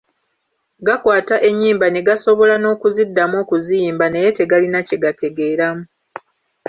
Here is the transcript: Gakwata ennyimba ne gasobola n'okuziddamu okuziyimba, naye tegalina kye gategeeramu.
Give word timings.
Gakwata 0.87 1.35
ennyimba 1.49 1.87
ne 1.89 2.01
gasobola 2.07 2.55
n'okuziddamu 2.59 3.35
okuziyimba, 3.43 4.05
naye 4.09 4.29
tegalina 4.37 4.79
kye 4.87 4.97
gategeeramu. 5.03 5.83